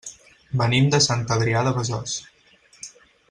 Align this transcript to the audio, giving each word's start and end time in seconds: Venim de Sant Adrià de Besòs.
Venim 0.61 0.87
de 0.95 1.01
Sant 1.07 1.21
Adrià 1.37 1.63
de 1.67 1.75
Besòs. 1.77 2.17